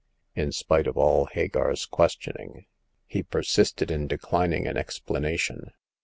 In 0.33 0.51
spite 0.51 0.87
of 0.87 0.97
all 0.97 1.25
Hagar's 1.27 1.85
questioning, 1.85 2.65
he 3.05 3.21
persisted 3.21 3.91
in 3.91 4.07
declining 4.07 4.65
an 4.65 4.75
explanation. 4.75 5.69